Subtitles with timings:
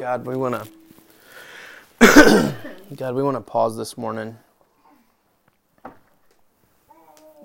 [0.00, 0.68] God, we want to
[2.96, 4.36] God, we want to pause this morning.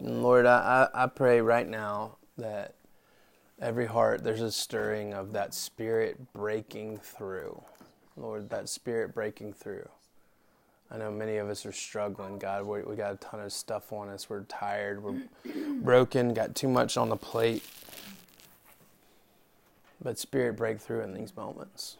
[0.01, 2.75] Lord, I, I, I pray right now that
[3.61, 7.61] every heart there's a stirring of that spirit breaking through.
[8.15, 9.87] Lord, that spirit breaking through.
[10.91, 12.65] I know many of us are struggling, God.
[12.65, 14.29] We, we got a ton of stuff on us.
[14.29, 15.03] We're tired.
[15.03, 15.21] We're
[15.81, 16.33] broken.
[16.33, 17.63] Got too much on the plate.
[20.01, 21.97] But Spirit, break through in these moments.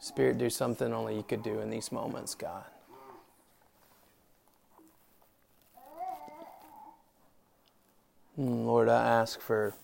[0.00, 2.64] Spirit, do something only you could do in these moments, God.
[8.36, 9.74] Hmm, Lord, I ask for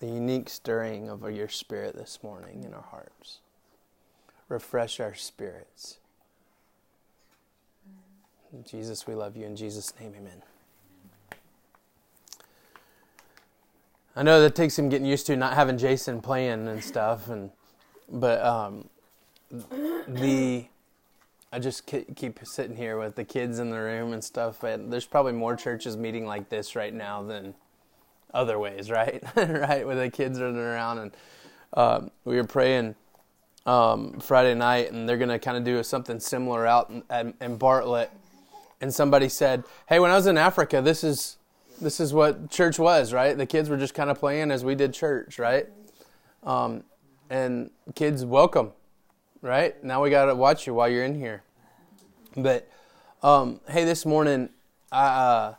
[0.00, 3.38] the unique stirring of your Spirit this morning in our hearts.
[4.48, 5.98] Refresh our spirits.
[8.66, 9.44] Jesus, we love you.
[9.44, 10.42] In Jesus' name, amen.
[14.18, 17.52] I know that takes him getting used to not having Jason playing and stuff, and
[18.10, 18.88] but um,
[19.48, 20.66] the
[21.52, 24.64] I just keep sitting here with the kids in the room and stuff.
[24.64, 27.54] And there's probably more churches meeting like this right now than
[28.34, 29.22] other ways, right?
[29.36, 31.12] right, with the kids running around, and
[31.74, 32.96] um, we were praying
[33.66, 38.10] um, Friday night, and they're gonna kind of do something similar out in, in Bartlett.
[38.80, 41.37] And somebody said, "Hey, when I was in Africa, this is
[41.80, 43.36] this is what church was, right?
[43.36, 45.66] The kids were just kind of playing as we did church, right?
[46.42, 46.84] Um,
[47.30, 48.72] and kids, welcome,
[49.42, 49.82] right?
[49.84, 51.42] Now we got to watch you while you're in here.
[52.36, 52.68] But
[53.22, 54.48] um, hey, this morning,
[54.90, 55.54] I, uh,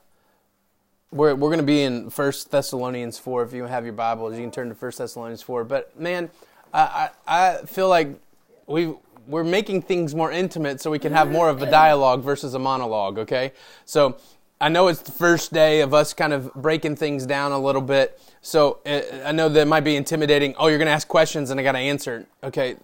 [1.12, 3.44] we're we're going to be in First Thessalonians four.
[3.44, 5.64] If you have your Bibles, you can turn to First Thessalonians four.
[5.64, 6.30] But man,
[6.74, 8.20] I I, I feel like
[8.68, 8.94] we
[9.28, 12.60] we're making things more intimate so we can have more of a dialogue versus a
[12.60, 13.18] monologue.
[13.20, 13.54] Okay,
[13.86, 14.18] so
[14.62, 17.82] I know it's the first day of us kind of breaking things down a little
[17.82, 18.20] bit.
[18.42, 20.54] So uh, I know that might be intimidating.
[20.58, 22.26] Oh, you're going to ask questions and I got to answer.
[22.44, 22.76] Okay.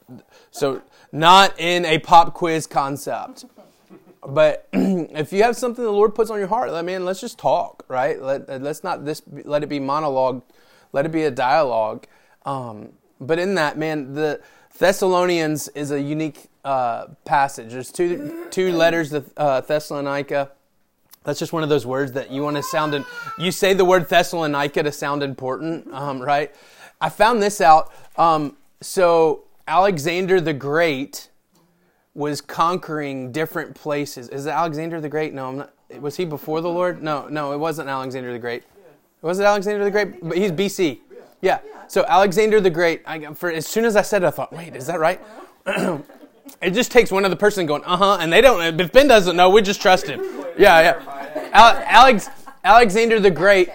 [0.51, 0.81] So
[1.11, 3.45] not in a pop quiz concept.
[4.25, 7.83] But if you have something the Lord puts on your heart, man, let's just talk,
[7.89, 8.21] right?
[8.21, 10.43] Let, let's not this, let it be monologue.
[10.93, 12.07] Let it be a dialogue.
[12.45, 14.41] Um, but in that, man, the
[14.77, 17.71] Thessalonians is a unique uh, passage.
[17.73, 20.51] There's two, two letters to uh, Thessalonica
[21.25, 23.03] that's just one of those words that you want to sound in.
[23.37, 26.55] You say the word Thessalonica to sound important, um, right?
[27.01, 27.91] I found this out.
[28.15, 31.29] Um, so Alexander the Great
[32.13, 34.29] was conquering different places.
[34.29, 35.33] Is it Alexander the Great?
[35.33, 35.73] No, I'm not.
[35.99, 37.03] Was he before the Lord?
[37.03, 38.63] No, no, it wasn't Alexander the Great.
[39.21, 40.21] Was it Alexander the Great?
[40.21, 40.99] But he's BC.
[41.41, 41.59] Yeah.
[41.87, 43.01] So Alexander the Great.
[43.05, 45.19] I, for as soon as I said it, I thought, wait, is that right?
[46.61, 48.79] it just takes one other person going, uh huh, and they don't.
[48.79, 50.21] If Ben doesn't know, we just trust him.
[50.57, 51.49] Yeah, yeah.
[51.53, 52.29] Alex,
[52.63, 53.69] Alexander the Great.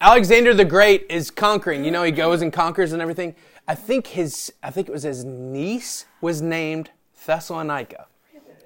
[0.00, 1.84] Alexander the Great is conquering.
[1.84, 3.34] You know, he goes and conquers and everything.
[3.68, 6.90] I think his, I think it was his niece was named
[7.26, 8.06] Thessalonica,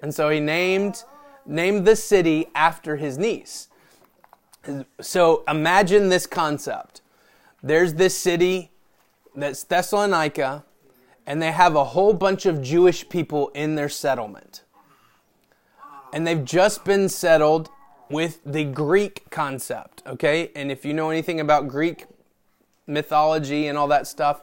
[0.03, 1.05] and so he named
[1.47, 3.69] named the city after his niece.
[5.01, 7.01] So imagine this concept.
[7.62, 8.71] There's this city
[9.35, 10.65] that's Thessalonica,
[11.31, 14.65] and they have a whole bunch of Jewish people in their settlement.
[16.13, 17.71] And they've just been settled
[18.11, 20.51] with the Greek concept, okay?
[20.57, 22.07] And if you know anything about Greek
[22.89, 24.43] mythology and all that stuff,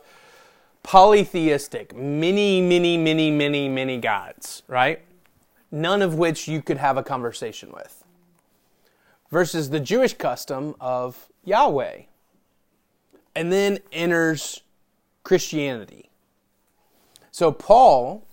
[0.81, 5.01] polytheistic, many, many, many, many, many gods, right?
[5.69, 8.05] None of which you could have a conversation with.
[9.29, 12.03] Versus the Jewish custom of Yahweh.
[13.35, 14.61] And then enters
[15.25, 16.06] Christianity.
[17.37, 18.25] So Paul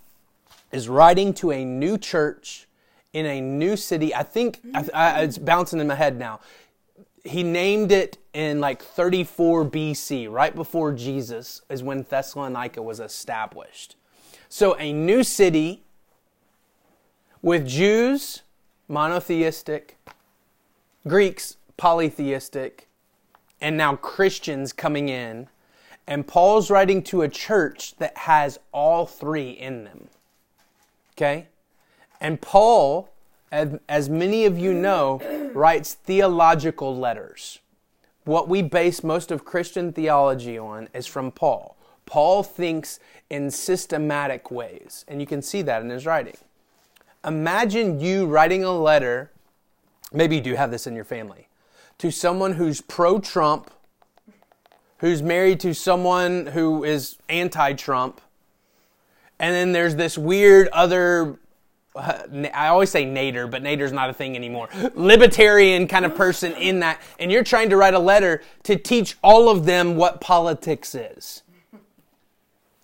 [0.73, 2.67] is writing to a new church
[3.13, 4.15] in a new city.
[4.15, 6.41] I think I, I, it's bouncing in my head now.
[7.23, 13.97] He named it in like 34 BC, right before Jesus, is when Thessalonica was established.
[14.49, 15.83] So a new city
[17.43, 18.41] with Jews,
[18.89, 19.99] monotheistic,
[21.07, 22.89] Greeks, polytheistic,
[23.61, 25.49] and now Christians coming in.
[26.07, 30.09] And Paul's writing to a church that has all three in them.
[31.13, 31.47] Okay?
[32.21, 33.11] And Paul,
[33.51, 35.21] as, many of you know,
[35.55, 37.61] writes theological letters.
[38.25, 41.77] What we base most of Christian theology on is from Paul.
[42.07, 43.01] Paul thinks
[43.31, 46.37] in systematic ways, and you can see that in his writing.
[47.25, 49.31] Imagine you writing a letter,
[50.13, 51.49] maybe you do have this in your family,
[51.99, 53.71] to someone who's pro Trump,
[55.05, 58.23] who's married to someone who is anti Trump,
[59.39, 61.39] and then there's this weird other
[61.95, 64.71] I always say Nader, but Nader's not a thing anymore.
[64.95, 69.17] Libertarian kind of person in that, and you're trying to write a letter to teach
[69.23, 71.43] all of them what politics is.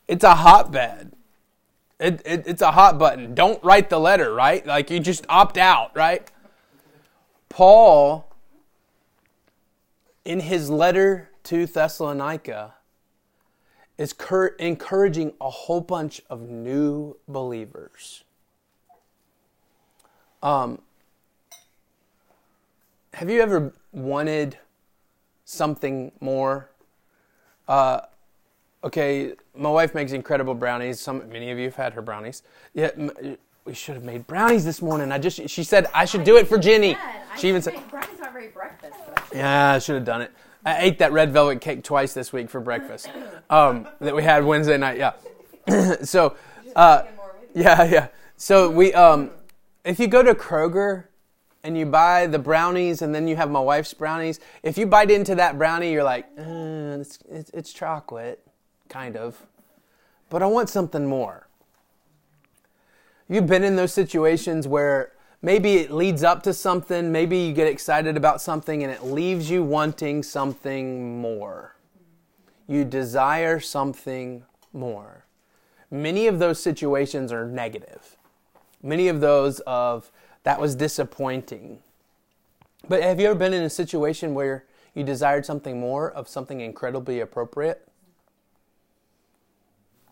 [0.06, 1.12] It's a hotbed.
[1.98, 3.34] It, it, it's a hot button.
[3.34, 4.64] Don't write the letter, right?
[4.66, 6.30] Like you just opt out, right?
[7.48, 8.30] Paul,
[10.26, 12.74] in his letter to Thessalonica,
[13.98, 14.14] is
[14.58, 18.24] encouraging a whole bunch of new believers.
[20.42, 20.80] Um,
[23.12, 24.56] have you ever wanted
[25.44, 26.70] something more?
[27.68, 28.00] Uh,
[28.82, 30.98] okay, my wife makes incredible brownies.
[30.98, 32.42] Some, many of you have had her brownies.
[32.72, 32.90] Yeah,
[33.64, 35.12] we should have made brownies this morning.
[35.12, 36.96] I just, she said I should do it for Jenny.
[37.36, 38.94] She even said brownies aren't very breakfast.
[39.34, 40.32] Yeah, I should have done it.
[40.64, 43.08] I ate that red velvet cake twice this week for breakfast
[43.48, 44.98] um, that we had Wednesday night.
[44.98, 45.12] Yeah.
[46.02, 46.36] so,
[46.76, 47.02] uh,
[47.54, 48.08] yeah, yeah.
[48.36, 49.30] So we, um,
[49.84, 51.04] if you go to Kroger
[51.62, 55.10] and you buy the brownies and then you have my wife's brownies, if you bite
[55.10, 58.46] into that brownie, you're like, uh, it's, it's, it's chocolate,
[58.88, 59.46] kind of.
[60.28, 61.48] But I want something more.
[63.28, 67.66] You've been in those situations where maybe it leads up to something, maybe you get
[67.66, 71.76] excited about something and it leaves you wanting something more.
[72.66, 75.24] You desire something more.
[75.90, 78.16] Many of those situations are negative.
[78.82, 80.10] Many of those of
[80.44, 81.80] that was disappointing.
[82.88, 84.64] But have you ever been in a situation where
[84.94, 87.86] you desired something more of something incredibly appropriate?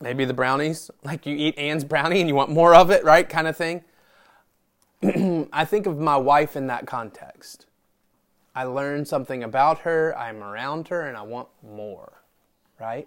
[0.00, 3.28] Maybe the brownies, like you eat Anne's brownie and you want more of it, right?
[3.28, 3.82] Kind of thing.
[5.52, 7.66] I think of my wife in that context.
[8.54, 12.22] I learned something about her, I'm around her, and I want more,
[12.80, 13.06] right?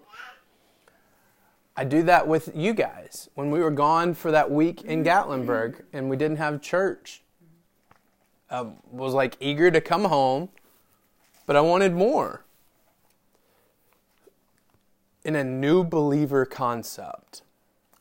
[1.76, 3.28] I do that with you guys.
[3.34, 7.22] When we were gone for that week in Gatlinburg and we didn't have church,
[8.50, 10.50] I was like eager to come home,
[11.46, 12.44] but I wanted more.
[15.24, 17.42] In a new believer concept,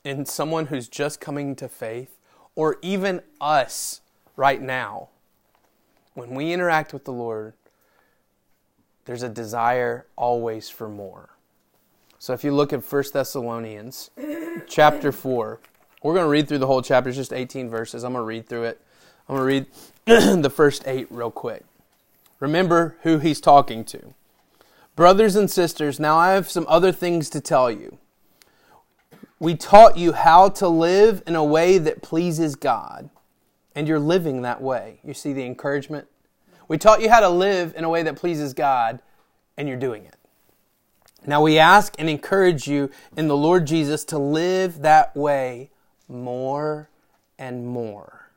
[0.04, 2.18] in someone who's just coming to faith,
[2.62, 4.02] or even us
[4.36, 5.10] right now,
[6.14, 7.54] when we interact with the Lord,
[9.06, 11.30] there's a desire always for more.
[12.20, 14.12] So if you look at 1 Thessalonians
[14.68, 15.60] chapter 4,
[16.04, 18.04] we're going to read through the whole chapter, it's just 18 verses.
[18.04, 18.82] I'm going to read through it.
[19.28, 19.66] I'm going
[20.06, 21.64] to read the first eight real quick.
[22.40, 24.14] Remember who he's talking to.
[24.96, 27.98] Brothers and sisters, now I have some other things to tell you.
[29.42, 33.10] We taught you how to live in a way that pleases God,
[33.74, 35.00] and you're living that way.
[35.04, 36.08] You see the encouragement?
[36.68, 39.02] We taught you how to live in a way that pleases God,
[39.58, 40.16] and you're doing it.
[41.26, 45.72] Now we ask and encourage you in the Lord Jesus to live that way
[46.08, 46.92] more
[47.40, 48.30] and more.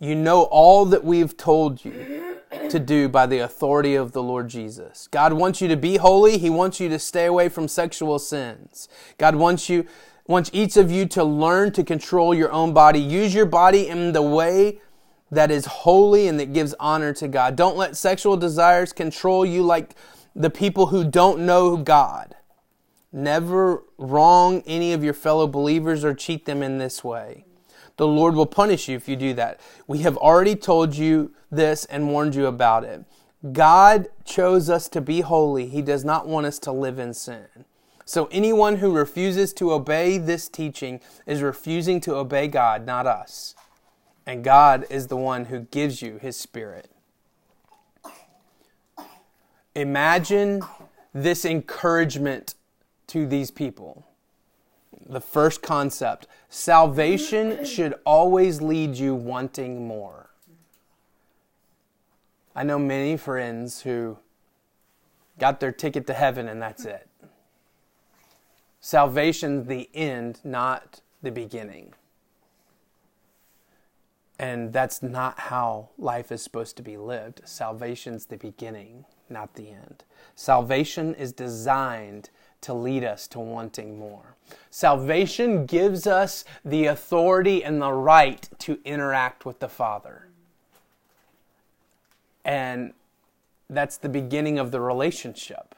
[0.00, 2.38] You know all that we've told you
[2.70, 5.08] to do by the authority of the Lord Jesus.
[5.08, 6.38] God wants you to be holy.
[6.38, 8.88] He wants you to stay away from sexual sins.
[9.18, 9.86] God wants you,
[10.26, 13.00] wants each of you to learn to control your own body.
[13.00, 14.80] Use your body in the way
[15.30, 17.56] that is holy and that gives honor to God.
[17.56, 19.94] Don't let sexual desires control you like
[20.34, 22.36] the people who don't know God.
[23.12, 27.44] Never wrong any of your fellow believers or cheat them in this way.
[27.96, 29.60] The Lord will punish you if you do that.
[29.86, 33.04] We have already told you this and warned you about it.
[33.52, 35.66] God chose us to be holy.
[35.68, 37.46] He does not want us to live in sin.
[38.04, 43.54] So anyone who refuses to obey this teaching is refusing to obey God, not us.
[44.24, 46.88] And God is the one who gives you his spirit.
[49.74, 50.62] Imagine
[51.12, 52.54] this encouragement
[53.08, 54.06] to these people.
[55.08, 60.30] The first concept salvation should always lead you wanting more.
[62.56, 64.18] I know many friends who
[65.38, 67.08] got their ticket to heaven and that's it.
[68.80, 71.92] Salvation's the end, not the beginning.
[74.38, 77.42] And that's not how life is supposed to be lived.
[77.44, 80.04] Salvation's the beginning, not the end.
[80.34, 84.35] Salvation is designed to lead us to wanting more.
[84.70, 90.28] Salvation gives us the authority and the right to interact with the Father.
[92.44, 92.92] And
[93.68, 95.74] that's the beginning of the relationship,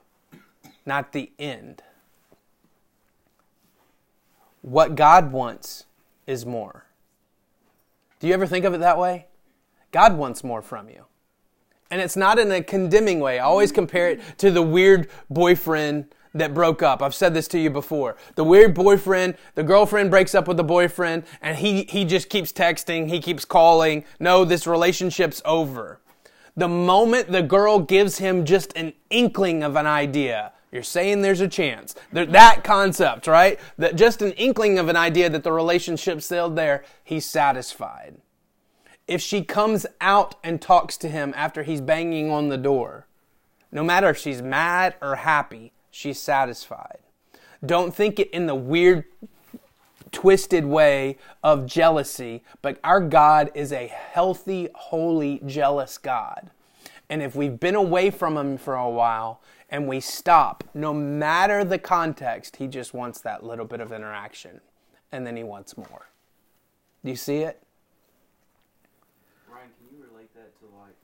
[0.85, 1.83] not the end.
[4.63, 5.87] What God wants
[6.27, 6.85] is more.
[8.21, 9.27] Do you ever think of it that way?
[9.93, 11.05] God wants more from you.
[11.91, 13.39] And it's not in a condemning way.
[13.39, 17.03] I always compare it to the weird boyfriend that broke up.
[17.03, 18.17] I've said this to you before.
[18.35, 22.53] The weird boyfriend, the girlfriend breaks up with the boyfriend and he, he just keeps
[22.53, 24.05] texting, he keeps calling.
[24.19, 26.01] No, this relationship's over.
[26.57, 31.41] The moment the girl gives him just an inkling of an idea, you're saying there's
[31.41, 31.95] a chance.
[32.13, 33.59] That concept, right?
[33.79, 38.17] That just an inkling of an idea that the relationship's still there, he's satisfied.
[39.07, 43.07] If she comes out and talks to him after he's banging on the door,
[43.73, 46.99] no matter if she's mad or happy, she's satisfied.
[47.67, 49.05] Don't think it in the weird,
[50.13, 56.51] twisted way of jealousy, but our God is a healthy, holy, jealous God.
[57.11, 59.41] And if we've been away from Him for a while
[59.71, 64.61] and we stop, no matter the context, He just wants that little bit of interaction.
[65.11, 66.07] And then He wants more.
[67.05, 67.61] Do you see it?
[69.51, 70.95] Ryan, can you relate that to like?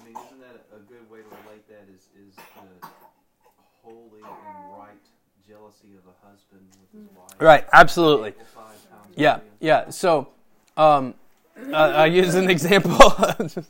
[0.00, 1.84] I mean, isn't that a good way to relate that?
[1.94, 2.88] Is is the
[4.22, 4.96] holy and right
[5.46, 7.40] jealousy of a husband with his wife?
[7.40, 8.34] Right, absolutely.
[9.16, 9.90] Yeah, yeah.
[9.90, 10.28] So,
[10.76, 11.14] um,
[11.72, 12.98] uh, I use an example.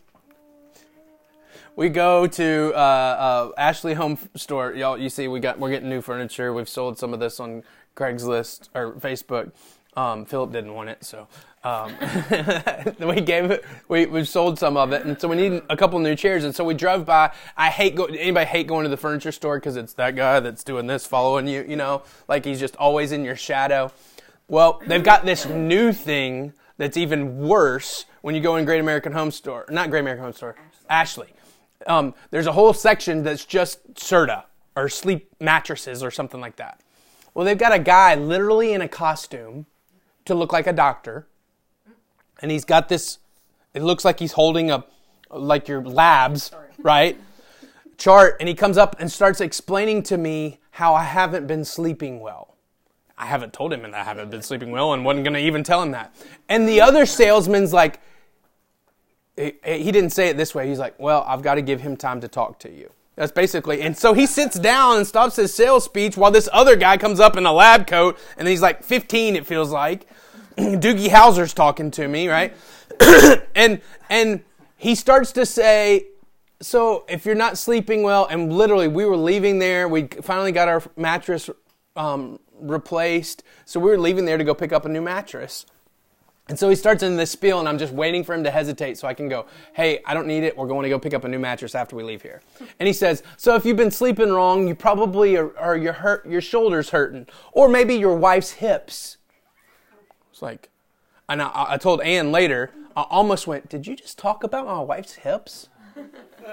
[1.77, 4.75] we go to uh, uh, Ashley Home Store.
[4.75, 6.53] Y'all, you see, we got we're getting new furniture.
[6.53, 7.63] We've sold some of this on
[7.97, 9.53] Craigslist or Facebook.
[9.97, 11.27] Um, Philip didn't want it, so
[11.65, 11.95] um,
[13.01, 13.65] we gave it.
[13.89, 16.45] We we sold some of it, and so we need a couple new chairs.
[16.45, 17.33] And so we drove by.
[17.57, 18.05] I hate go.
[18.05, 21.49] Anybody hate going to the furniture store because it's that guy that's doing this, following
[21.49, 21.65] you.
[21.69, 23.93] You know, like he's just always in your shadow.
[24.49, 29.13] Well, they've got this new thing that's even worse when you go in Great American
[29.13, 29.67] Home Store.
[29.71, 30.57] Not Great American Home Store.
[30.89, 31.27] Ashley.
[31.27, 31.35] Ashley
[31.87, 34.45] um, there's a whole section that's just Serta
[34.77, 36.81] or sleep mattresses or something like that.
[37.35, 39.67] Well, they've got a guy literally in a costume
[40.25, 41.27] to look like a doctor,
[42.41, 43.19] and he's got this.
[43.75, 44.85] It looks like he's holding a
[45.31, 47.19] like your labs, right?
[47.99, 52.21] Chart, and he comes up and starts explaining to me how I haven't been sleeping
[52.21, 52.57] well.
[53.19, 55.63] I haven't told him that I haven't been sleeping well and wasn't going to even
[55.63, 56.15] tell him that.
[56.49, 58.01] And the other salesman's like,
[59.37, 60.67] he didn't say it this way.
[60.67, 62.91] He's like, well, I've got to give him time to talk to you.
[63.21, 66.75] That's basically, and so he sits down and stops his sales speech while this other
[66.75, 70.07] guy comes up in a lab coat, and he's like 15, it feels like.
[70.57, 72.57] Doogie Howser's talking to me, right?
[73.55, 74.43] and and
[74.79, 76.07] he starts to say,
[76.63, 80.69] so if you're not sleeping well, and literally we were leaving there, we finally got
[80.69, 81.51] our mattress
[81.97, 85.67] um, replaced, so we were leaving there to go pick up a new mattress.
[86.51, 88.99] And so he starts in this spiel, and I'm just waiting for him to hesitate
[88.99, 90.59] so I can go, Hey, I don't need it.
[90.59, 92.43] We're going to go pick up a new mattress after we leave here.
[92.81, 96.27] And he says, So if you've been sleeping wrong, you probably are, are your, hurt,
[96.27, 99.19] your shoulders hurting, or maybe your wife's hips.
[100.33, 100.71] It's like,
[101.29, 104.81] and I, I told Ann later, I almost went, Did you just talk about my
[104.81, 105.69] wife's hips?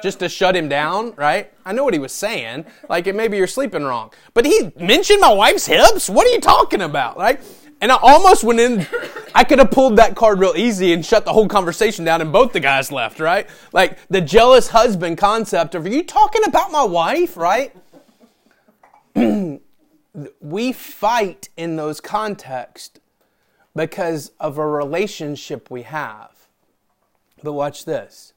[0.04, 1.52] Just to shut him down, right?
[1.66, 2.66] I know what he was saying.
[2.88, 4.14] Like, it maybe you're sleeping wrong.
[4.36, 6.08] But he mentioned my wife's hips?
[6.08, 7.42] What are you talking about, right?
[7.80, 8.88] And I almost went in,
[9.36, 12.32] I could have pulled that card real easy and shut the whole conversation down and
[12.32, 13.48] both the guys left, right?
[13.72, 17.76] Like the jealous husband concept of, are you talking about my wife, right?
[20.42, 23.00] we fight in those contexts
[23.76, 26.32] because of a relationship we have.
[27.44, 28.34] But watch this.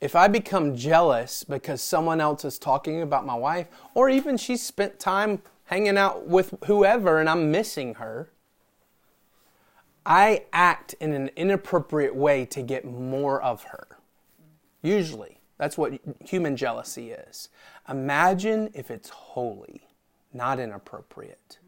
[0.00, 4.56] If I become jealous because someone else is talking about my wife, or even she
[4.56, 8.30] spent time hanging out with whoever and I'm missing her,
[10.08, 13.86] I act in an inappropriate way to get more of her.
[14.82, 15.38] Usually.
[15.58, 17.50] That's what human jealousy is.
[17.88, 19.82] Imagine if it's holy,
[20.32, 21.58] not inappropriate.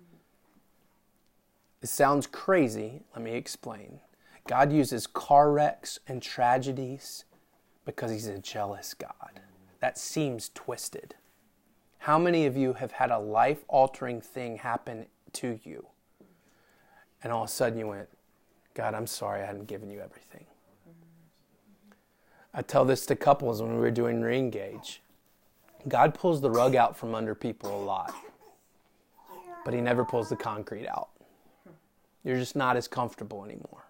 [1.83, 3.03] It sounds crazy.
[3.15, 4.01] Let me explain.
[4.47, 7.25] God uses car wrecks and tragedies
[7.85, 9.41] because He's a jealous God.
[9.81, 11.15] That seems twisted.
[11.99, 15.89] How many of you have had a life altering thing happen to you?
[17.23, 18.09] And all of a sudden you went,
[18.75, 20.45] God, I'm sorry I hadn't given you everything.
[22.53, 24.99] I tell this to couples when we were doing reengage.
[25.89, 28.15] God pulls the rug out from under people a lot,
[29.65, 31.11] but He never pulls the concrete out.
[32.25, 33.87] You're just not as comfortable anymore.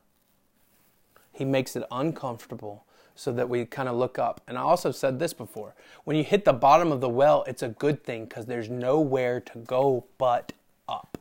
[1.33, 2.85] He makes it uncomfortable
[3.15, 4.41] so that we kind of look up.
[4.47, 7.63] And I also said this before when you hit the bottom of the well, it's
[7.63, 10.53] a good thing because there's nowhere to go but
[10.89, 11.20] up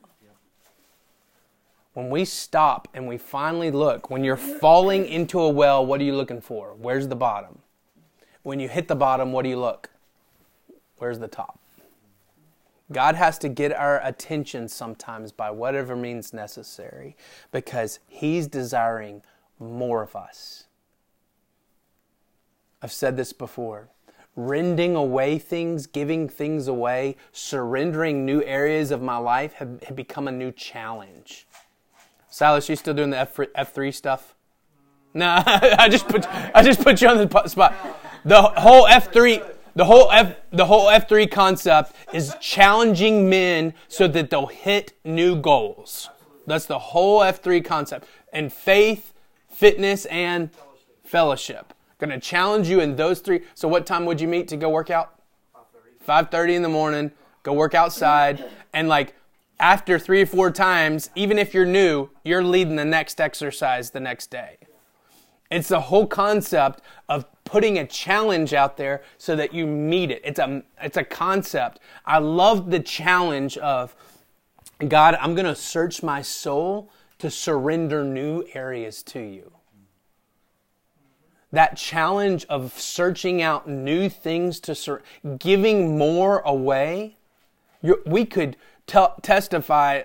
[2.00, 6.06] when we stop and we finally look, when you're falling into a well, what are
[6.06, 6.74] you looking for?
[6.80, 7.60] Where's the bottom?
[8.42, 9.90] When you hit the bottom, what do you look?
[11.00, 11.60] Where's the top?
[12.90, 17.18] God has to get our attention sometimes by whatever means necessary
[17.52, 19.22] because He's desiring
[19.60, 20.68] more of us.
[22.82, 23.90] I've said this before.
[24.38, 30.30] Rending away things, giving things away, surrendering new areas of my life have, have become
[30.30, 31.46] a new challenge.
[32.30, 34.36] Silas, you still doing the F F3 stuff?
[35.14, 37.74] No, I just put I just put you on the spot.
[38.26, 44.30] The whole F3 the whole F the whole F3 concept is challenging men so that
[44.30, 46.10] they'll hit new goals.
[46.46, 48.08] That's the whole F3 concept.
[48.34, 49.14] And faith,
[49.50, 50.50] fitness and
[51.04, 51.74] fellowship.
[52.00, 53.42] Going to challenge you in those three.
[53.56, 55.16] So what time would you meet to go work out?
[56.08, 57.12] 5:30 in the morning.
[57.44, 58.44] Go work outside
[58.74, 59.16] and like
[59.60, 64.00] after 3 or 4 times, even if you're new, you're leading the next exercise the
[64.00, 64.58] next day.
[65.52, 70.22] It's the whole concept of putting a challenge out there so that you meet it.
[70.24, 71.80] It's a it's a concept.
[72.06, 73.96] I love the challenge of
[74.88, 79.52] God, I'm going to search my soul to surrender new areas to you
[81.52, 85.02] that challenge of searching out new things to ser-
[85.40, 87.16] giving more away
[88.06, 88.58] we could
[88.90, 90.04] t- testify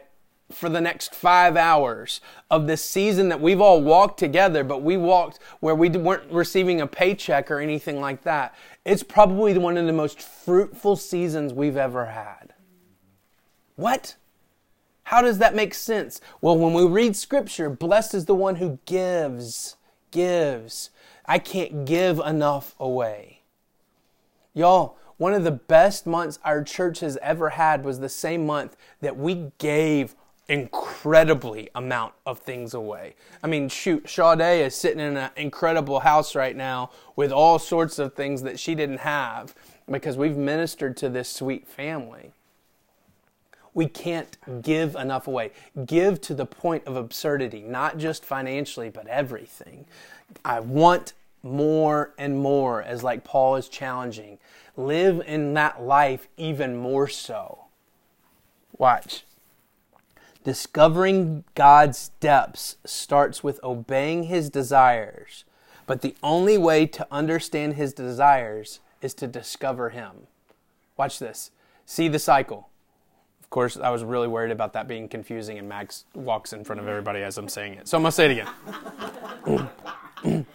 [0.53, 4.97] for the next five hours of this season that we've all walked together, but we
[4.97, 8.55] walked where we weren't receiving a paycheck or anything like that.
[8.85, 12.53] It's probably one of the most fruitful seasons we've ever had.
[13.76, 14.17] What?
[15.05, 16.21] How does that make sense?
[16.41, 19.76] Well, when we read scripture, blessed is the one who gives,
[20.11, 20.91] gives.
[21.26, 23.41] I can't give enough away.
[24.53, 28.76] Y'all, one of the best months our church has ever had was the same month
[29.00, 30.14] that we gave
[30.49, 33.14] incredibly amount of things away.
[33.42, 37.99] I mean, shoot, Sade is sitting in an incredible house right now with all sorts
[37.99, 39.54] of things that she didn't have
[39.90, 42.33] because we've ministered to this sweet family.
[43.73, 45.50] We can't give enough away.
[45.87, 49.87] Give to the point of absurdity, not just financially, but everything.
[50.44, 54.38] I want more and more, as like Paul is challenging.
[54.76, 57.66] Live in that life even more so.
[58.76, 59.25] Watch.
[60.43, 65.45] Discovering God's depths starts with obeying his desires,
[65.87, 70.26] but the only way to understand his desires is to discover him.
[70.97, 71.50] Watch this.
[71.87, 72.69] See the cycle.
[73.43, 76.81] Of course, I was really worried about that being confusing, and Max walks in front
[76.81, 77.88] of everybody as I'm saying it.
[77.88, 78.48] So I'm going to say it
[80.27, 80.46] again.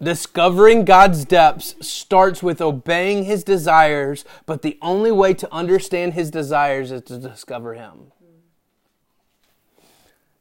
[0.00, 6.30] Discovering God's depths starts with obeying His desires, but the only way to understand His
[6.30, 8.12] desires is to discover Him.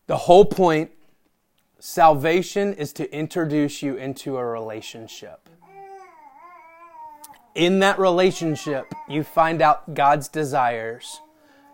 [0.05, 0.91] The whole point
[1.79, 5.49] salvation is to introduce you into a relationship.
[7.55, 11.19] In that relationship, you find out God's desires.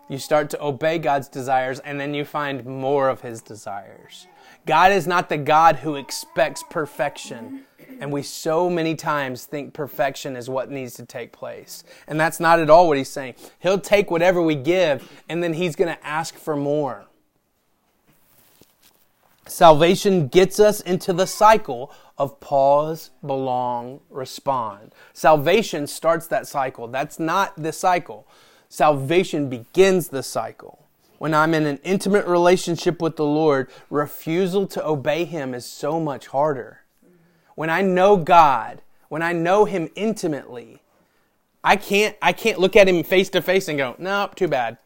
[0.08, 4.26] You start to obey God's desires, and then you find more of His desires.
[4.66, 7.64] God is not the God who expects perfection.
[8.00, 11.84] And we so many times think perfection is what needs to take place.
[12.06, 13.34] And that's not at all what he's saying.
[13.60, 17.06] He'll take whatever we give and then he's going to ask for more.
[19.46, 24.94] Salvation gets us into the cycle of pause, belong, respond.
[25.12, 26.88] Salvation starts that cycle.
[26.88, 28.26] That's not the cycle.
[28.68, 30.86] Salvation begins the cycle.
[31.18, 36.00] When I'm in an intimate relationship with the Lord, refusal to obey Him is so
[36.00, 36.83] much harder
[37.54, 40.80] when I know God, when I know Him intimately,
[41.62, 44.78] I can't I can't look at Him face to face and go, nope, too bad.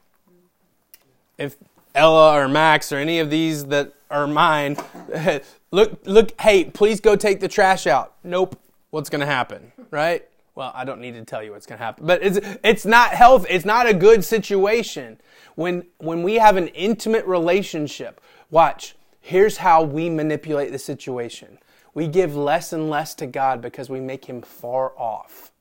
[1.37, 1.57] If
[1.94, 4.76] Ella or Max or any of these that are mine,
[5.70, 8.14] look look, hey, please go take the trash out.
[8.22, 8.59] Nope.
[8.90, 10.26] What's going to happen, right?
[10.54, 13.11] Well, I don't need to tell you what's going to happen, but it's it's not
[13.11, 13.46] health.
[13.48, 15.20] It's not a good situation
[15.54, 18.20] when when we have an intimate relationship.
[18.50, 18.96] Watch.
[19.20, 21.59] Here's how we manipulate the situation.
[21.94, 25.53] We give less and less to God because we make him far off.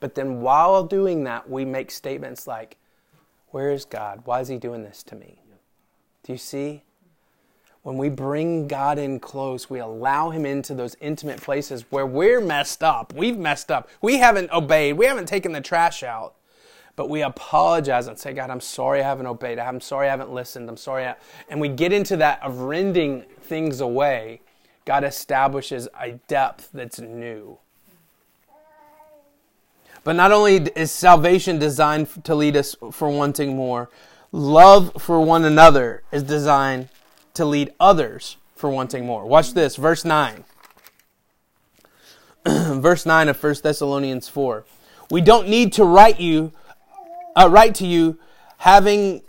[0.00, 2.76] But then while doing that, we make statements like,
[3.48, 4.22] Where is God?
[4.24, 5.40] Why is he doing this to me?
[6.22, 6.82] Do you see?
[7.82, 12.40] When we bring God in close, we allow him into those intimate places where we're
[12.40, 13.12] messed up.
[13.14, 13.88] We've messed up.
[14.02, 14.96] We haven't obeyed.
[14.96, 16.34] We haven't taken the trash out.
[16.96, 19.60] But we apologize and say, God, I'm sorry I haven't obeyed.
[19.60, 20.68] I'm sorry I haven't listened.
[20.68, 21.06] I'm sorry.
[21.06, 21.14] I...
[21.48, 24.40] And we get into that of rending things away
[24.86, 27.58] God establishes a depth that's new.
[30.04, 33.90] But not only is salvation designed to lead us for wanting more,
[34.30, 36.88] love for one another is designed
[37.34, 39.26] to lead others for wanting more.
[39.26, 40.44] Watch this, verse 9.
[42.46, 44.64] verse 9 of 1 Thessalonians 4.
[45.10, 46.52] We don't need to write you
[47.36, 48.18] uh, write to you
[48.58, 49.22] having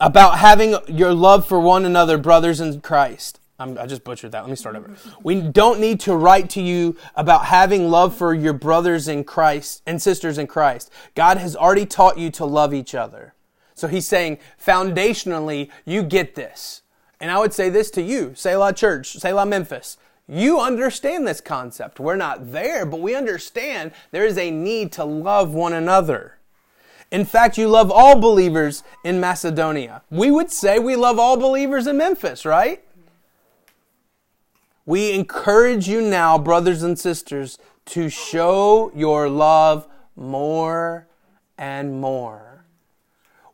[0.00, 3.40] about having your love for one another brothers in Christ.
[3.62, 4.40] I'm, I just butchered that.
[4.40, 4.90] Let me start over.
[5.22, 9.82] We don't need to write to you about having love for your brothers in Christ
[9.86, 10.90] and sisters in Christ.
[11.14, 13.34] God has already taught you to love each other.
[13.74, 16.82] So he's saying, foundationally, you get this.
[17.20, 19.96] And I would say this to you, Selah Church, Selah Memphis.
[20.28, 22.00] You understand this concept.
[22.00, 26.38] We're not there, but we understand there is a need to love one another.
[27.10, 30.02] In fact, you love all believers in Macedonia.
[30.10, 32.82] We would say we love all believers in Memphis, right?
[34.84, 41.06] We encourage you now, brothers and sisters, to show your love more
[41.56, 42.64] and more.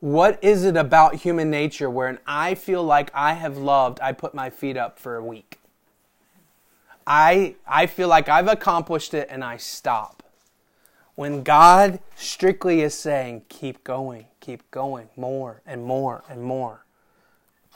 [0.01, 4.33] What is it about human nature where I feel like I have loved, I put
[4.33, 5.59] my feet up for a week?
[7.07, 10.23] I, I feel like I've accomplished it and I stop.
[11.15, 16.85] When God strictly is saying, keep going, keep going, more and more and more.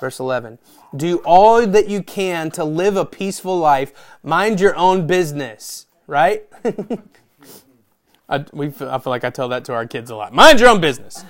[0.02, 0.58] Verse 11
[0.96, 3.92] Do all that you can to live a peaceful life,
[4.24, 6.42] mind your own business, right?
[8.28, 10.32] I, we, I feel like I tell that to our kids a lot.
[10.32, 11.24] Mind your own business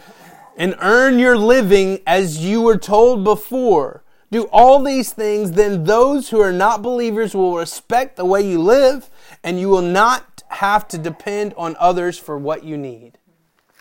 [0.56, 4.04] and earn your living as you were told before.
[4.30, 8.58] Do all these things, then those who are not believers will respect the way you
[8.58, 9.10] live,
[9.44, 13.18] and you will not have to depend on others for what you need.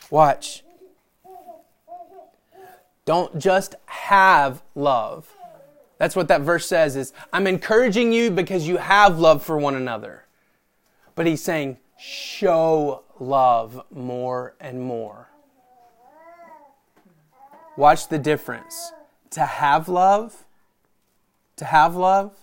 [0.09, 0.65] Watch.
[3.11, 5.35] Don't just have love.
[5.97, 9.75] That's what that verse says is I'm encouraging you because you have love for one
[9.75, 10.23] another.
[11.13, 15.27] But he's saying show love more and more.
[17.75, 18.93] Watch the difference.
[19.31, 20.45] To have love,
[21.57, 22.33] to have love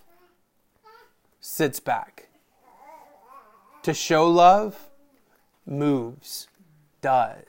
[1.41, 2.29] sits back.
[3.85, 4.91] To show love
[5.65, 6.47] moves,
[7.01, 7.48] does.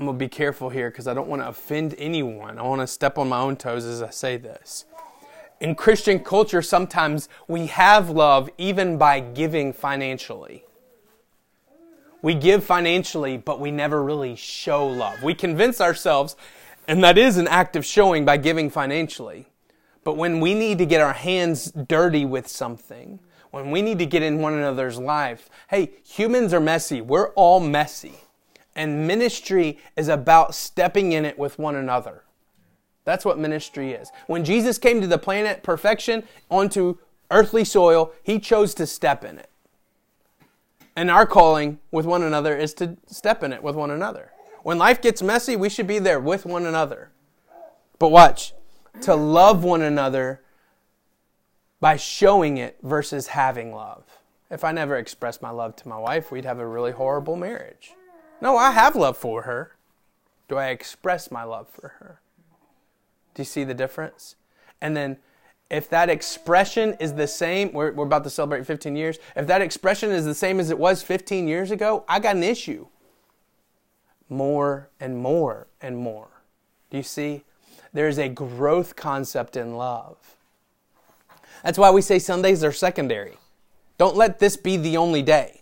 [0.00, 2.58] I'm going to be careful here because I don't want to offend anyone.
[2.58, 4.86] I want to step on my own toes as I say this.
[5.60, 10.64] In Christian culture, sometimes we have love even by giving financially.
[12.22, 15.22] We give financially, but we never really show love.
[15.22, 16.34] We convince ourselves,
[16.88, 19.48] and that is an act of showing by giving financially.
[20.02, 24.06] But when we need to get our hands dirty with something, when we need to
[24.06, 27.02] get in one another's life, hey, humans are messy.
[27.02, 28.14] We're all messy.
[28.80, 32.22] And ministry is about stepping in it with one another.
[33.04, 34.10] That's what ministry is.
[34.26, 36.96] When Jesus came to the planet perfection onto
[37.30, 39.50] earthly soil, he chose to step in it.
[40.96, 44.32] And our calling with one another is to step in it with one another.
[44.62, 47.10] When life gets messy, we should be there with one another.
[47.98, 48.54] But watch,
[49.02, 50.40] to love one another
[51.80, 54.04] by showing it versus having love.
[54.50, 57.92] If I never expressed my love to my wife, we'd have a really horrible marriage.
[58.40, 59.72] No, I have love for her.
[60.48, 62.20] Do I express my love for her?
[63.34, 64.36] Do you see the difference?
[64.80, 65.18] And then
[65.70, 69.18] if that expression is the same, we're, we're about to celebrate 15 years.
[69.36, 72.42] If that expression is the same as it was 15 years ago, I got an
[72.42, 72.88] issue.
[74.28, 76.28] More and more and more.
[76.90, 77.44] Do you see?
[77.92, 80.16] There's a growth concept in love.
[81.62, 83.36] That's why we say Sundays are secondary.
[83.98, 85.59] Don't let this be the only day.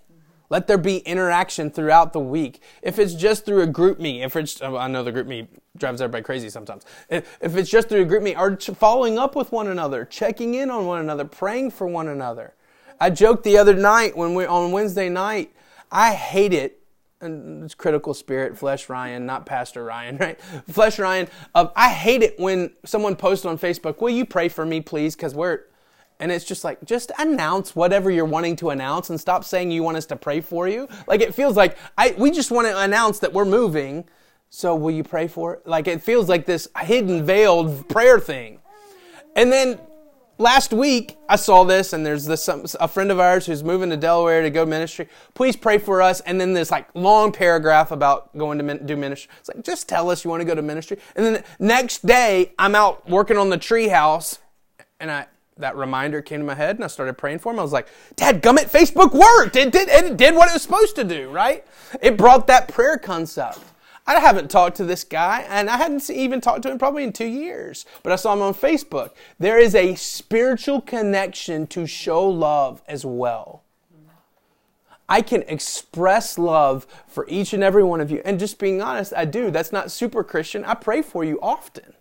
[0.51, 2.63] Let there be interaction throughout the week.
[2.83, 6.49] If it's just through a GroupMe, if it's, I know the GroupMe drives everybody crazy
[6.49, 6.85] sometimes.
[7.11, 10.87] If, it's just through a GroupMe, or following up with one another, checking in on
[10.87, 12.55] one another, praying for one another.
[13.01, 15.53] I joked the other night when we on Wednesday night.
[15.93, 16.75] I hate it.
[17.21, 20.41] And it's critical spirit, flesh Ryan, not Pastor Ryan, right?
[20.71, 21.29] Flesh Ryan.
[21.53, 25.17] Uh, I hate it when someone posts on Facebook, "Will you pray for me, please?"
[25.17, 25.63] Because we're
[26.21, 29.83] and it's just like, just announce whatever you're wanting to announce and stop saying you
[29.83, 30.89] want us to pray for you.
[31.07, 34.05] Like it feels like I, we just want to announce that we're moving.
[34.51, 35.67] So will you pray for it?
[35.67, 38.59] Like it feels like this hidden veiled prayer thing.
[39.37, 39.79] And then
[40.39, 43.97] last week I saw this and there's this, a friend of ours who's moving to
[43.97, 45.09] Delaware to go ministry.
[45.35, 46.19] Please pray for us.
[46.23, 49.31] And then this like long paragraph about going to do ministry.
[49.39, 50.99] It's like, just tell us you want to go to ministry.
[51.15, 54.41] And then the next day I'm out working on the tree house
[54.99, 55.27] and I,
[55.59, 57.59] that reminder came to my head and I started praying for him.
[57.59, 59.57] I was like, Dad gummit, Facebook worked.
[59.57, 61.67] It did, it did what it was supposed to do, right?
[62.01, 63.61] It brought that prayer concept.
[64.07, 67.13] I haven't talked to this guy and I hadn't even talked to him probably in
[67.13, 69.11] two years, but I saw him on Facebook.
[69.39, 73.65] There is a spiritual connection to show love as well.
[75.11, 78.21] I can express love for each and every one of you.
[78.25, 79.51] And just being honest, I do.
[79.51, 80.65] That's not super Christian.
[80.65, 81.95] I pray for you often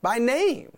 [0.00, 0.72] by name.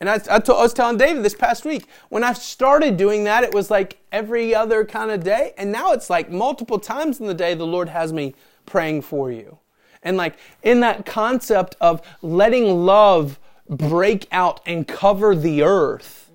[0.00, 3.70] And I, was telling David this past week, when I started doing that, it was
[3.70, 5.52] like every other kind of day.
[5.58, 8.34] And now it's like multiple times in the day, the Lord has me
[8.64, 9.58] praying for you.
[10.02, 16.30] And like in that concept of letting love break out and cover the earth,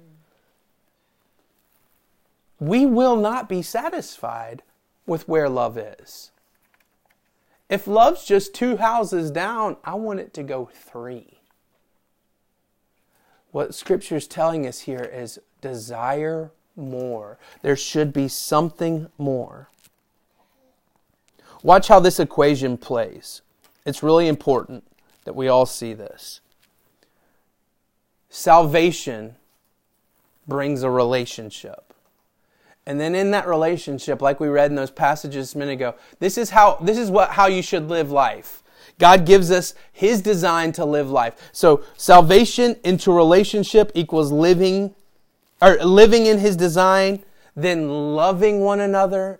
[2.59, 4.61] we will not be satisfied
[5.07, 6.31] with where love is.
[7.67, 11.34] If love's just two houses down, I want it to go three.
[13.55, 17.37] What Scripture is telling us here is desire more.
[17.61, 19.69] There should be something more.
[21.63, 23.43] Watch how this equation plays.
[23.85, 24.83] It's really important
[25.23, 26.41] that we all see this.
[28.27, 29.37] Salvation
[30.45, 31.93] brings a relationship.
[32.85, 36.37] And then in that relationship, like we read in those passages a minute ago, this
[36.37, 38.61] is how this is what how you should live life.
[38.99, 41.49] God gives us his design to live life.
[41.51, 44.95] So salvation into relationship equals living
[45.61, 47.23] or living in his design,
[47.55, 49.39] then loving one another.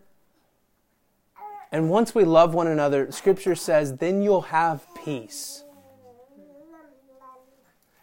[1.72, 5.64] And once we love one another, scripture says, then you'll have peace.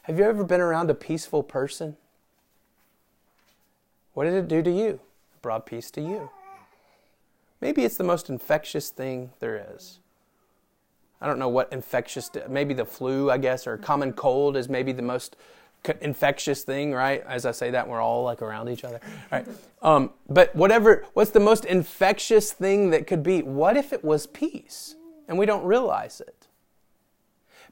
[0.03, 1.97] Have you ever been around a peaceful person?
[4.15, 4.89] What did it do to you?
[4.89, 6.29] It brought peace to you.
[7.61, 10.01] Maybe it's the most infectious thing there is.
[11.23, 14.91] I don't know what infectious, maybe the flu, I guess, or common cold is maybe
[14.91, 15.37] the most
[16.01, 17.25] infectious thing, right?
[17.29, 19.47] As I say that, we're all like around each other, right?
[19.83, 23.41] Um, but whatever, what's the most infectious thing that could be?
[23.41, 24.97] What if it was peace
[25.29, 26.49] and we don't realize it?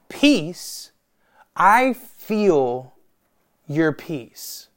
[0.07, 0.91] Peace,
[1.53, 2.93] I feel
[3.67, 4.69] your peace.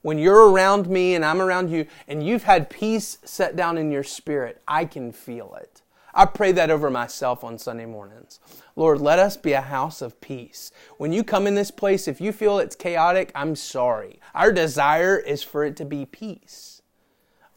[0.00, 3.92] When you're around me and I'm around you and you've had peace set down in
[3.92, 5.82] your spirit, I can feel it.
[6.14, 8.40] I pray that over myself on Sunday mornings.
[8.76, 10.72] Lord, let us be a house of peace.
[10.98, 14.20] When you come in this place, if you feel it's chaotic, I'm sorry.
[14.34, 16.82] Our desire is for it to be peace.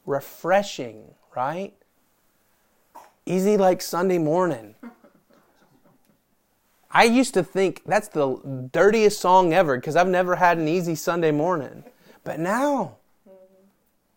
[0.06, 1.74] Refreshing, right?
[3.26, 4.76] Easy like Sunday morning.
[6.92, 10.94] I used to think that's the dirtiest song ever because I've never had an easy
[10.94, 11.84] Sunday morning.
[12.24, 12.98] But now,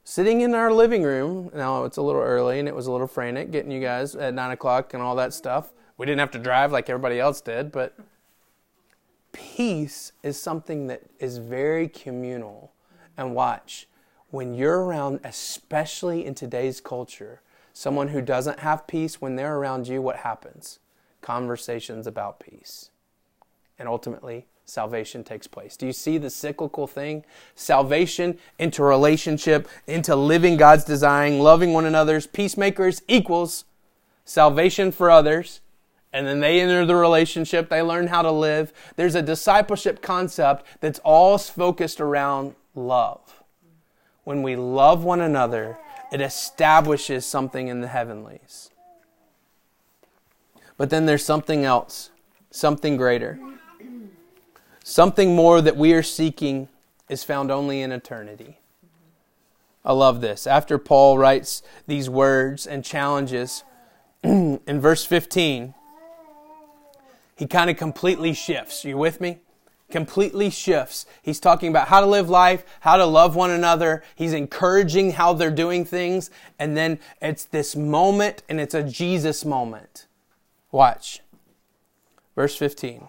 [0.09, 1.51] sitting in our living room.
[1.53, 4.35] Now it's a little early and it was a little frantic getting you guys at
[4.35, 5.73] nine o'clock and all that stuff.
[5.99, 7.99] We didn't have to drive like everybody else did, but
[9.33, 12.73] peace is something that is very communal.
[13.17, 13.89] And watch,
[14.31, 17.41] when you're around, especially in today's culture,
[17.73, 20.79] someone who doesn't have peace, when they're around you, what happens?
[21.21, 22.91] Conversations about peace.
[23.77, 25.77] And ultimately, salvation takes place.
[25.77, 27.25] Do you see the cyclical thing?
[27.55, 33.65] Salvation into relationship, into living God's design, loving one another's peacemakers equals
[34.25, 35.61] salvation for others.
[36.13, 38.73] And then they enter the relationship, they learn how to live.
[38.97, 43.43] There's a discipleship concept that's all focused around love.
[44.25, 45.79] When we love one another,
[46.13, 48.71] it establishes something in the heavenlies.
[50.77, 52.11] But then there's something else,
[52.51, 53.39] something greater.
[54.89, 56.69] Something more that we are seeking
[57.09, 58.61] is found only in eternity.
[59.85, 60.47] I love this.
[60.47, 63.65] After Paul writes these words and challenges,
[64.23, 65.75] in verse 15,
[67.35, 68.85] he kind of completely shifts.
[68.85, 69.41] You with me?
[69.91, 71.05] Completely shifts.
[71.21, 74.05] He's talking about how to live life, how to love one another.
[74.15, 76.31] He's encouraging how they're doing things.
[76.61, 80.07] And then it's this moment, and it's a Jesus moment.
[80.71, 81.23] Watch.
[82.37, 83.09] Verse 15.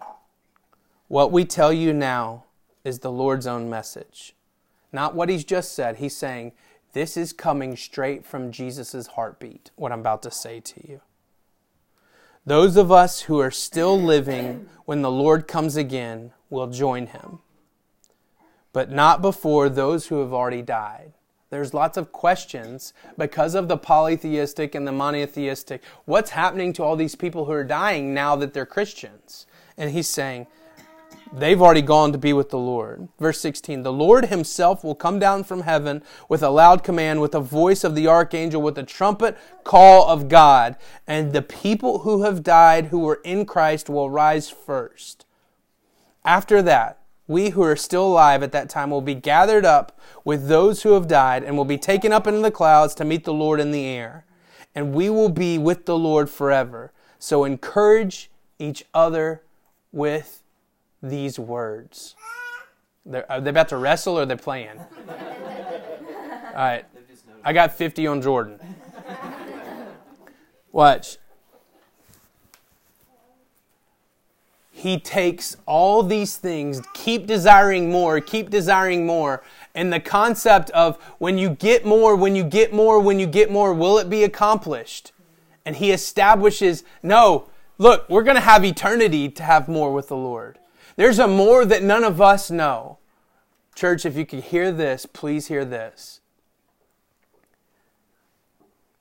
[1.08, 2.46] What we tell you now
[2.84, 4.36] is the Lord's own message.
[4.91, 5.98] Not what he's just said.
[5.98, 6.52] He's saying,
[6.93, 11.02] This is coming straight from Jesus' heartbeat, what I'm about to say to you.
[12.46, 17.39] Those of us who are still living when the Lord comes again will join him,
[18.72, 21.13] but not before those who have already died.
[21.50, 25.82] There's lots of questions because of the polytheistic and the monotheistic.
[26.06, 29.46] What's happening to all these people who are dying now that they're Christians?
[29.78, 30.48] And he's saying,
[31.34, 33.08] They've already gone to be with the Lord.
[33.20, 37.34] Verse 16 The Lord himself will come down from heaven with a loud command, with
[37.34, 40.76] the voice of the archangel, with the trumpet call of God.
[41.06, 45.26] And the people who have died, who were in Christ, will rise first.
[46.24, 50.48] After that, we who are still alive at that time will be gathered up with
[50.48, 53.34] those who have died and will be taken up into the clouds to meet the
[53.34, 54.26] Lord in the air.
[54.74, 56.94] And we will be with the Lord forever.
[57.20, 59.42] So encourage each other
[59.92, 60.44] with
[61.02, 62.16] these words.
[63.06, 64.80] They're, are they about to wrestle or they're playing?
[65.10, 66.86] All right.
[67.44, 68.60] I got 50 on Jordan.
[70.72, 71.18] Watch.
[74.72, 81.02] He takes all these things, keep desiring more, keep desiring more, and the concept of
[81.18, 84.24] when you get more, when you get more, when you get more, will it be
[84.24, 85.14] accomplished?
[85.66, 87.48] And he establishes, no,
[87.80, 90.58] Look, we're going to have eternity to have more with the Lord.
[90.98, 92.98] There's a more that none of us know.
[93.76, 96.20] Church, if you could hear this, please hear this.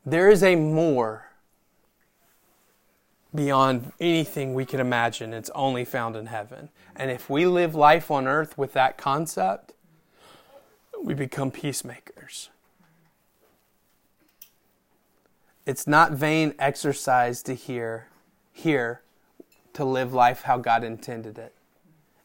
[0.04, 1.30] There is a more
[3.34, 5.32] beyond anything we can imagine.
[5.32, 6.68] It's only found in heaven.
[6.94, 9.72] And if we live life on earth with that concept,
[11.02, 12.50] we become peacemakers.
[15.64, 18.08] It's not vain exercise to hear,
[18.52, 19.00] here
[19.72, 21.55] to live life how God intended it.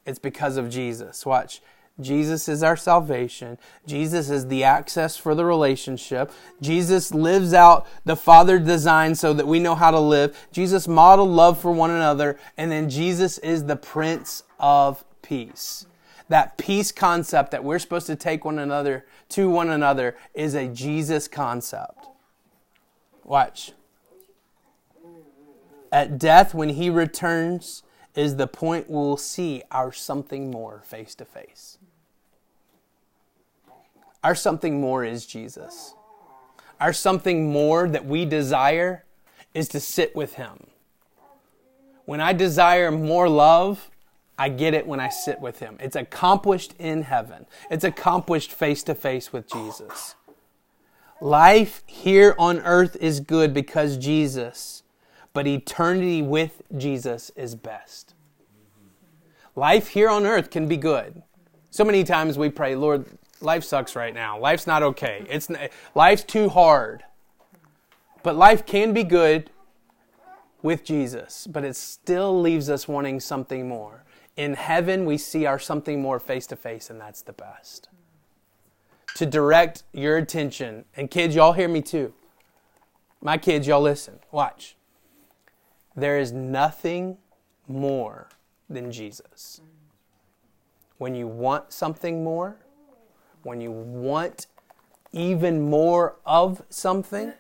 [0.05, 1.25] It's because of Jesus.
[1.25, 1.61] Watch.
[1.99, 3.57] Jesus is our salvation.
[3.85, 6.31] Jesus is the access for the relationship.
[6.61, 10.47] Jesus lives out the Father design so that we know how to live.
[10.51, 12.39] Jesus modeled love for one another.
[12.57, 15.85] And then Jesus is the Prince of Peace.
[16.29, 20.67] That peace concept that we're supposed to take one another to one another is a
[20.67, 22.07] Jesus concept.
[23.23, 23.73] Watch.
[25.91, 27.83] At death, when he returns,
[28.15, 31.77] is the point we'll see our something more face to face.
[34.23, 35.93] Our something more is Jesus.
[36.79, 39.05] Our something more that we desire
[39.53, 40.67] is to sit with Him.
[42.05, 43.89] When I desire more love,
[44.37, 45.77] I get it when I sit with Him.
[45.79, 50.15] It's accomplished in heaven, it's accomplished face to face with Jesus.
[51.19, 54.80] Life here on earth is good because Jesus,
[55.33, 58.13] but eternity with Jesus is best.
[59.55, 61.21] Life here on earth can be good.
[61.69, 63.05] So many times we pray, Lord,
[63.41, 64.39] life sucks right now.
[64.39, 65.25] Life's not okay.
[65.29, 65.49] It's
[65.95, 67.03] life's too hard.
[68.23, 69.49] But life can be good
[70.61, 74.03] with Jesus, but it still leaves us wanting something more.
[74.37, 77.89] In heaven, we see our something more face to face, and that's the best.
[79.15, 82.13] To direct your attention, and kids, y'all hear me too.
[83.21, 84.19] My kids, y'all listen.
[84.31, 84.75] Watch.
[86.01, 87.19] There is nothing
[87.67, 88.27] more
[88.67, 89.61] than Jesus.
[90.97, 92.57] When you want something more,
[93.43, 94.47] when you want
[95.11, 97.33] even more of something,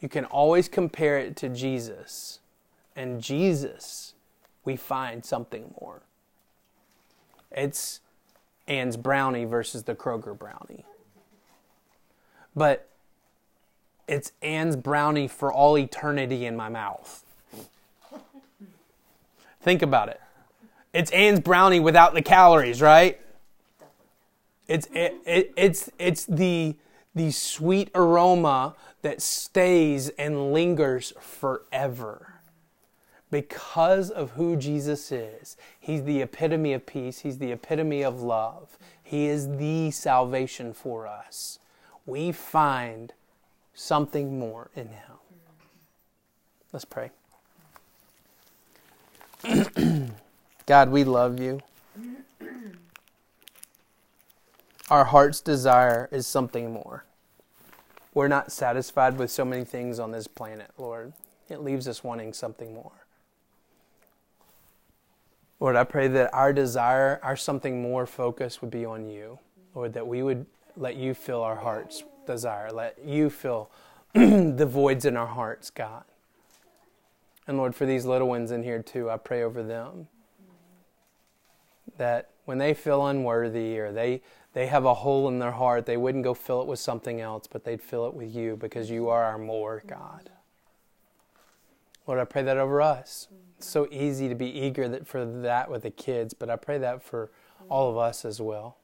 [0.00, 2.40] you can always compare it to Jesus.
[2.96, 4.14] And Jesus,
[4.64, 6.02] we find something more.
[7.52, 8.00] It's
[8.66, 10.84] Ann's brownie versus the Kroger brownie.
[12.56, 12.88] But
[14.06, 17.24] it's Anne's brownie for all eternity in my mouth.
[19.62, 20.20] Think about it.
[20.92, 23.18] It's Anne's brownie without the calories, right?
[24.68, 26.76] It's it, it, it's it's the
[27.14, 32.34] the sweet aroma that stays and lingers forever.
[33.30, 35.56] Because of who Jesus is.
[35.80, 38.78] He's the epitome of peace, he's the epitome of love.
[39.02, 41.58] He is the salvation for us.
[42.06, 43.12] We find
[43.74, 45.16] something more in him.
[46.72, 47.10] Let's pray.
[50.66, 51.60] God, we love you.
[54.90, 57.04] Our heart's desire is something more.
[58.12, 61.12] We're not satisfied with so many things on this planet, Lord.
[61.48, 63.06] It leaves us wanting something more.
[65.60, 69.38] Lord, I pray that our desire, our something more focus would be on you.
[69.74, 72.70] Lord, that we would let you fill our heart's desire.
[72.72, 73.70] Let you fill
[74.14, 76.04] the voids in our hearts, God.
[77.46, 80.08] And Lord, for these little ones in here too, I pray over them
[81.98, 85.96] that when they feel unworthy or they, they have a hole in their heart, they
[85.96, 89.08] wouldn't go fill it with something else, but they'd fill it with you because you
[89.08, 90.30] are our more, God.
[92.06, 93.28] Lord, I pray that over us.
[93.56, 96.78] It's so easy to be eager that, for that with the kids, but I pray
[96.78, 97.30] that for
[97.68, 98.76] all of us as well.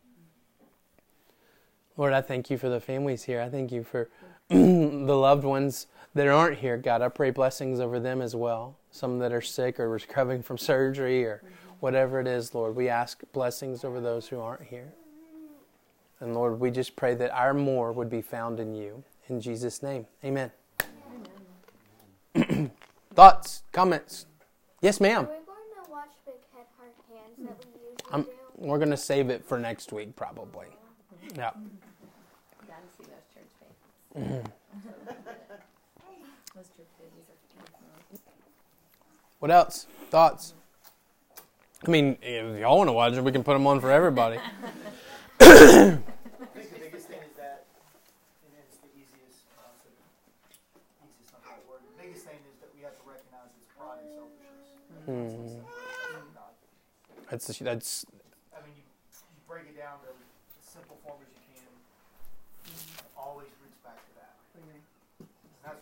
[2.01, 3.43] Lord, I thank you for the families here.
[3.43, 4.09] I thank you for
[4.49, 7.03] the loved ones that aren't here, God.
[7.03, 8.79] I pray blessings over them as well.
[8.91, 11.75] Some that are sick or recovering from surgery or mm-hmm.
[11.81, 14.95] whatever it is, Lord, we ask blessings over those who aren't here.
[16.21, 19.05] And Lord, we just pray that our more would be found in you.
[19.29, 20.51] In Jesus' name, amen.
[22.35, 22.71] amen.
[23.15, 24.25] Thoughts, comments?
[24.81, 25.27] Yes, ma'am.
[25.27, 28.31] Are we going to watch Big Head Hard Hands that we usually I'm, do?
[28.57, 30.69] we're going to save it for next week, probably.
[31.37, 31.51] Yeah.
[32.71, 33.75] Gotta see those church faces.
[33.75, 34.00] those church babies are.
[39.39, 39.87] What else?
[40.11, 40.55] Thoughts?
[41.87, 44.39] I mean, if y'all want to watch it, we can put them on for everybody.
[57.33, 58.20] I think